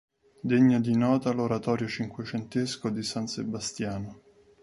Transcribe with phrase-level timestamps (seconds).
[0.49, 4.21] Degno di nota l'oratorio cinquecentesco di San Sebastiano.